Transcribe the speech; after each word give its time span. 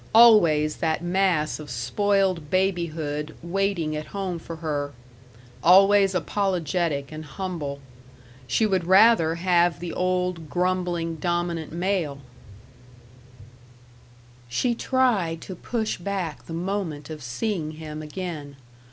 Always 0.15 0.77
that 0.77 1.03
mass 1.03 1.59
of 1.59 1.69
spoiled 1.69 2.49
babyhood 2.49 3.35
waiting 3.43 3.95
at 3.95 4.07
home 4.07 4.39
for 4.39 4.55
her.... 4.55 4.93
Always 5.61 6.15
apologetic 6.15 7.11
and 7.11 7.23
humble 7.23 7.79
she 8.47 8.65
would 8.65 8.87
rather 8.87 9.35
have 9.35 9.79
the 9.79 9.93
old, 9.93 10.49
grumbling, 10.49 11.17
dominant 11.17 11.71
male.... 11.71 12.17
She 14.49 14.73
tried 14.73 15.39
to 15.41 15.53
push 15.53 15.99
back 15.99 16.47
the 16.47 16.53
moment 16.53 17.11
of 17.11 17.21
seeing 17.21 17.73
him 17.73 18.01
again. 18.01 18.55